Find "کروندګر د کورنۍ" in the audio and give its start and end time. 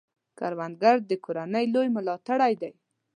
0.37-1.65